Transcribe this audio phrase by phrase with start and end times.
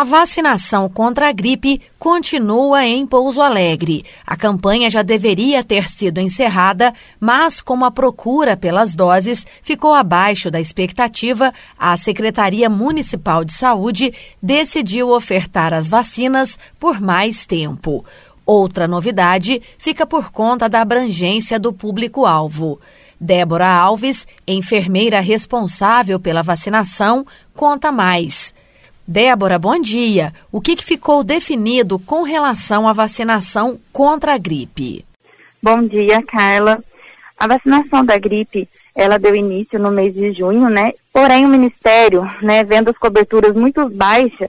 [0.00, 4.02] A vacinação contra a gripe continua em Pouso Alegre.
[4.26, 10.50] A campanha já deveria ter sido encerrada, mas como a procura pelas doses ficou abaixo
[10.50, 18.02] da expectativa, a Secretaria Municipal de Saúde decidiu ofertar as vacinas por mais tempo.
[18.46, 22.80] Outra novidade fica por conta da abrangência do público-alvo.
[23.20, 28.54] Débora Alves, enfermeira responsável pela vacinação, conta mais.
[29.06, 30.32] Débora, bom dia.
[30.52, 35.04] O que, que ficou definido com relação à vacinação contra a gripe?
[35.62, 36.80] Bom dia, Carla.
[37.36, 40.92] A vacinação da gripe, ela deu início no mês de junho, né?
[41.12, 44.48] Porém, o Ministério, né, vendo as coberturas muito baixas,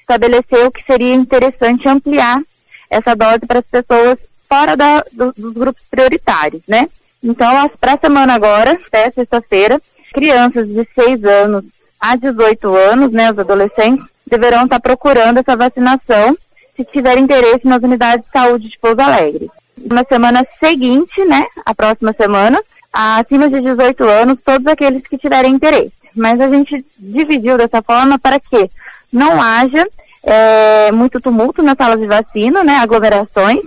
[0.00, 2.40] estabeleceu que seria interessante ampliar
[2.88, 6.88] essa dose para as pessoas fora da, do, dos grupos prioritários, né?
[7.22, 9.80] Então, para a semana agora, até sexta-feira,
[10.12, 11.64] crianças de 6 anos
[12.00, 16.36] a 18 anos, né, os adolescentes, deverão estar procurando essa vacinação
[16.76, 19.50] se tiver interesse nas unidades de saúde de Pouso Alegre.
[19.76, 22.60] Na semana seguinte, né, a próxima semana,
[22.92, 25.92] acima de 18 anos, todos aqueles que tiverem interesse.
[26.14, 28.70] Mas a gente dividiu dessa forma para que
[29.12, 29.86] não haja
[30.22, 33.60] é, muito tumulto na sala de vacina, né, aglomerações.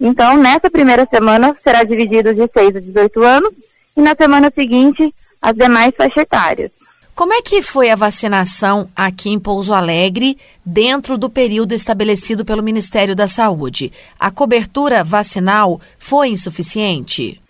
[0.00, 3.50] Então, nessa primeira semana será dividido de 6 a 18 anos
[3.96, 6.70] e na semana seguinte as demais faixas etárias.
[7.14, 12.60] Como é que foi a vacinação aqui em Pouso Alegre dentro do período estabelecido pelo
[12.60, 13.92] Ministério da Saúde?
[14.18, 17.40] A cobertura vacinal foi insuficiente?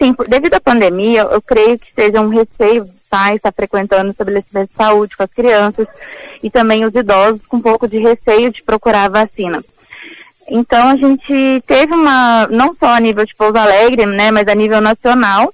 [0.00, 4.76] Sim, devido à pandemia, eu creio que seja um receio tá, estar frequentando estabelecimento de
[4.76, 5.88] saúde com as crianças
[6.40, 9.60] e também os idosos com um pouco de receio de procurar a vacina.
[10.48, 14.54] Então a gente teve uma, não só a nível de Pouso Alegre, né, mas a
[14.54, 15.52] nível nacional,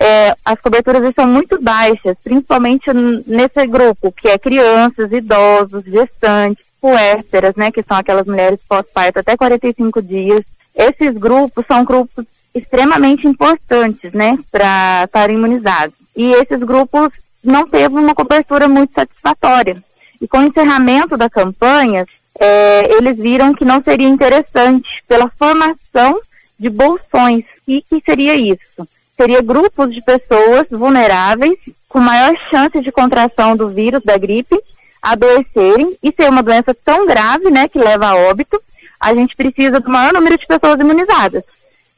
[0.00, 2.84] é, as coberturas estão muito baixas, principalmente
[3.26, 9.36] nesse grupo, que é crianças, idosos, gestantes, puérperas, né, que são aquelas mulheres pós-parto até
[9.36, 10.42] 45 dias.
[10.74, 15.96] Esses grupos são grupos extremamente importantes, né, para estarem imunizados.
[16.16, 17.10] E esses grupos
[17.42, 19.82] não teve uma cobertura muito satisfatória.
[20.20, 22.06] E com o encerramento da campanha,
[22.38, 26.20] é, eles viram que não seria interessante pela formação
[26.58, 27.44] de bolsões.
[27.66, 28.86] E que seria isso?
[29.18, 31.58] Seria grupos de pessoas vulneráveis
[31.88, 34.56] com maior chance de contração do vírus da gripe
[35.02, 38.60] adoecerem e ser uma doença tão grave, né, que leva a óbito,
[39.00, 41.42] a gente precisa do maior número de pessoas imunizadas.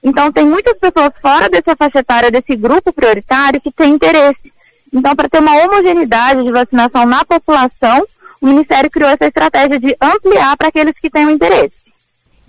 [0.03, 4.53] Então, tem muitas pessoas fora dessa faixa etária, desse grupo prioritário, que têm interesse.
[4.93, 8.07] Então, para ter uma homogeneidade de vacinação na população,
[8.41, 11.80] o Ministério criou essa estratégia de ampliar para aqueles que têm interesse.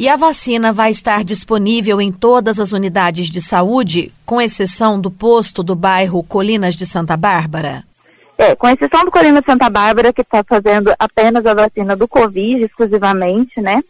[0.01, 5.12] E a vacina vai estar disponível em todas as unidades de saúde, com exceção do
[5.12, 7.84] posto do bairro Colinas de Santa Bárbara?
[8.35, 12.07] É, com exceção do Colinas de Santa Bárbara, que está fazendo apenas a vacina do
[12.07, 13.84] Covid exclusivamente, né?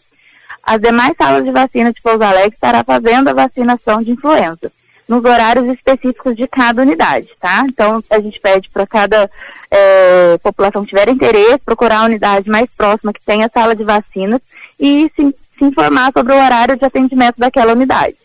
[0.62, 4.70] As demais salas de vacina de Pouso Alegre estará fazendo a vacinação de influenza
[5.08, 7.64] nos horários específicos de cada unidade, tá?
[7.66, 9.32] Então, a gente pede para cada
[9.70, 14.42] é, população que tiver interesse procurar a unidade mais próxima que tenha sala de vacinas
[14.78, 18.16] e se se informar sobre o horário de atendimento daquela unidade.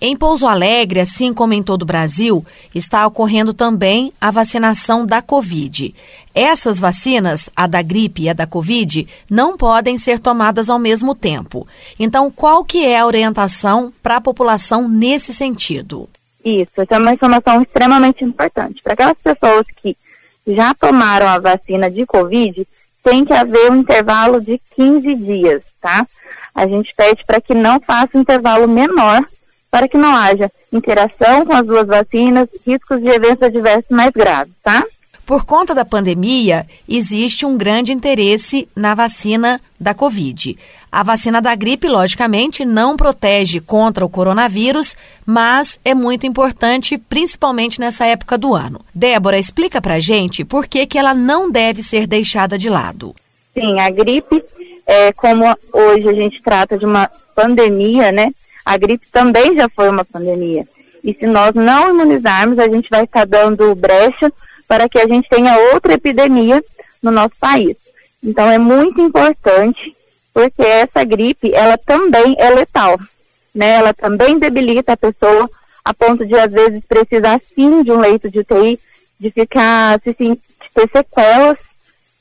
[0.00, 5.22] Em Pouso Alegre, assim como em todo o Brasil, está ocorrendo também a vacinação da
[5.22, 5.94] Covid.
[6.34, 11.14] Essas vacinas, a da gripe e a da Covid, não podem ser tomadas ao mesmo
[11.14, 11.66] tempo.
[11.98, 16.08] Então, qual que é a orientação para a população nesse sentido?
[16.44, 18.82] Isso, essa é uma informação extremamente importante.
[18.82, 19.96] Para aquelas pessoas que
[20.46, 22.68] já tomaram a vacina de Covid,
[23.06, 26.04] tem que haver um intervalo de 15 dias, tá?
[26.52, 29.24] a gente pede para que não faça um intervalo menor,
[29.70, 34.52] para que não haja interação com as duas vacinas, riscos de eventos adversos mais graves,
[34.60, 34.82] tá?
[35.26, 40.56] Por conta da pandemia, existe um grande interesse na vacina da Covid.
[40.90, 47.80] A vacina da gripe, logicamente, não protege contra o coronavírus, mas é muito importante, principalmente
[47.80, 48.80] nessa época do ano.
[48.94, 53.12] Débora, explica pra gente por que, que ela não deve ser deixada de lado.
[53.52, 54.44] Sim, a gripe
[54.86, 58.30] é, como hoje a gente trata de uma pandemia, né?
[58.64, 60.64] A gripe também já foi uma pandemia.
[61.02, 64.32] E se nós não imunizarmos, a gente vai estar dando brecha
[64.66, 66.62] para que a gente tenha outra epidemia
[67.02, 67.76] no nosso país.
[68.22, 69.96] Então é muito importante,
[70.32, 72.98] porque essa gripe, ela também é letal,
[73.54, 73.74] né?
[73.74, 75.48] Ela também debilita a pessoa
[75.84, 78.78] a ponto de às vezes precisar sim de um leito de UTI,
[79.20, 80.38] de ficar, se, de
[80.74, 81.56] ter sequelas,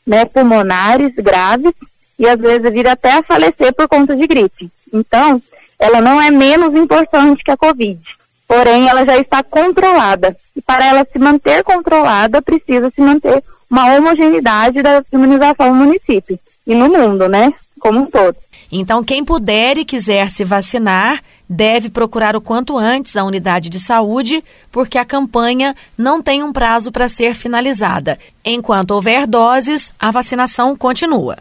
[0.06, 1.74] né, pulmonares graves
[2.18, 4.72] e às vezes vir até a falecer por conta de gripe.
[4.94, 5.42] Então,
[5.80, 8.00] ela não é menos importante que a Covid,
[8.48, 10.36] porém ela já está controlada.
[10.56, 16.40] E para ela se manter controlada, precisa se manter uma homogeneidade da imunização no município
[16.66, 17.54] e no mundo, né?
[17.80, 18.38] Como um todo.
[18.72, 23.80] Então, quem puder e quiser se vacinar, deve procurar o quanto antes a unidade de
[23.80, 28.18] saúde, porque a campanha não tem um prazo para ser finalizada.
[28.44, 31.38] Enquanto houver doses, a vacinação continua.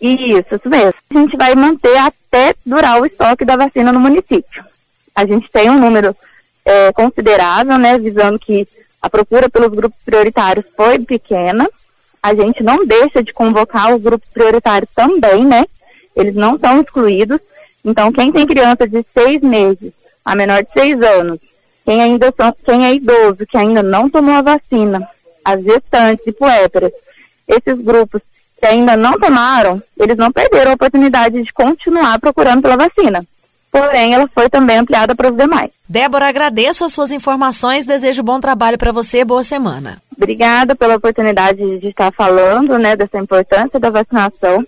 [0.00, 0.94] Isso, isso mesmo.
[1.10, 4.64] A gente vai manter até durar o estoque da vacina no município.
[5.14, 6.14] A gente tem um número
[6.66, 8.66] é, considerável, né, visando que
[9.00, 11.68] a procura pelos grupos prioritários foi pequena.
[12.20, 15.64] A gente não deixa de convocar os grupos prioritários também, né?
[16.16, 17.38] Eles não são excluídos.
[17.84, 19.92] Então, quem tem criança de seis meses
[20.24, 21.38] a menor de seis anos,
[21.84, 25.08] quem ainda são, quem é idoso, que ainda não tomou a vacina,
[25.44, 26.90] as gestantes e puérperas,
[27.46, 28.20] esses grupos
[28.58, 33.24] que ainda não tomaram, eles não perderam a oportunidade de continuar procurando pela vacina.
[33.70, 35.70] Porém, ela foi também ampliada para os demais.
[35.88, 40.00] Débora, agradeço as suas informações, desejo bom trabalho para você, boa semana.
[40.16, 44.64] Obrigada pela oportunidade de estar falando, né, dessa importância da vacinação.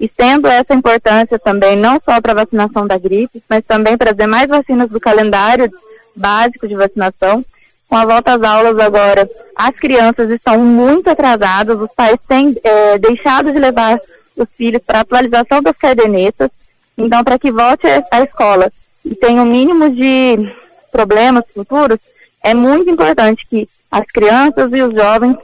[0.00, 4.10] E sendo essa importância também não só para a vacinação da gripe, mas também para
[4.10, 5.70] as demais vacinas do calendário
[6.16, 7.44] básico de vacinação,
[7.88, 12.98] com a volta às aulas agora, as crianças estão muito atrasadas, os pais têm é,
[12.98, 13.98] deixado de levar
[14.36, 16.50] os filhos para atualização das cadernetas.
[17.00, 18.70] Então, para que volte à escola
[19.04, 20.52] e tenha o um mínimo de
[20.92, 21.98] problemas futuros,
[22.42, 25.36] é muito importante que as crianças e os jovens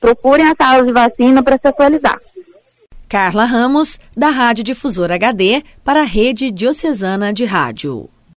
[0.00, 2.18] procurem as salas de vacina para se atualizar.
[3.08, 8.08] Carla Ramos, da Rádio Difusora HD, para a Rede Diocesana de Rádio.